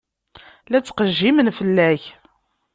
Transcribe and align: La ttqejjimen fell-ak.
La 0.69 0.79
ttqejjimen 0.79 1.49
fell-ak. 1.57 2.01